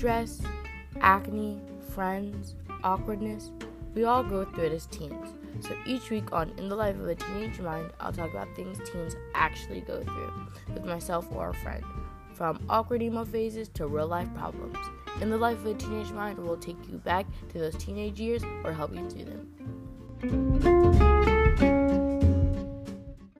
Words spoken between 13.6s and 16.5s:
to real life problems. In the Life of a Teenage Mind